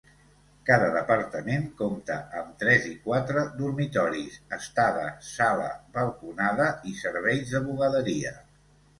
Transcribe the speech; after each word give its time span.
Cada 0.67 0.85
departament 0.93 1.65
compta 1.81 2.15
amb 2.37 2.55
tres 2.63 2.87
i 2.91 2.93
quatre 3.03 3.43
dormitoris, 3.59 4.39
estada, 4.57 5.03
sala, 5.27 5.67
balconada 5.99 6.71
i 6.93 6.95
serveis 7.03 7.53
de 7.57 7.63
bugaderia. 7.67 8.33